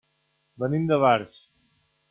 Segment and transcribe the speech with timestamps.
[0.63, 1.47] Venim de Barx.